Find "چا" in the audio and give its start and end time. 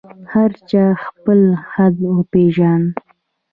0.69-0.83